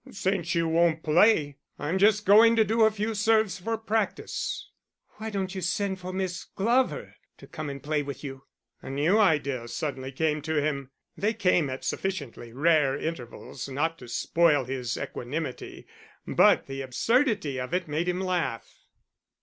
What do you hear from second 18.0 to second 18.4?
him